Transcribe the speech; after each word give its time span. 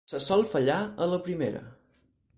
Se 0.11 0.19
sol 0.27 0.45
fallar 0.53 0.79
a 1.07 1.11
la 1.13 1.21
primera. 1.29 1.65